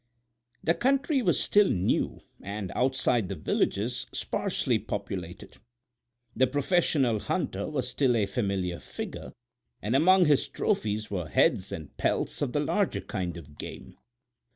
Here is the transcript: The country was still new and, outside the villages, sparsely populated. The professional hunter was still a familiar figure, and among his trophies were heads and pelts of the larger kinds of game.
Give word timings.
The 0.63 0.73
country 0.73 1.21
was 1.21 1.39
still 1.39 1.69
new 1.69 2.21
and, 2.41 2.71
outside 2.75 3.29
the 3.29 3.35
villages, 3.35 4.07
sparsely 4.11 4.79
populated. 4.79 5.57
The 6.35 6.47
professional 6.47 7.19
hunter 7.19 7.69
was 7.69 7.89
still 7.89 8.15
a 8.17 8.25
familiar 8.25 8.79
figure, 8.79 9.31
and 9.79 9.95
among 9.95 10.25
his 10.25 10.47
trophies 10.47 11.11
were 11.11 11.27
heads 11.29 11.71
and 11.71 11.95
pelts 11.97 12.41
of 12.41 12.51
the 12.51 12.59
larger 12.61 13.01
kinds 13.01 13.37
of 13.37 13.59
game. 13.59 13.95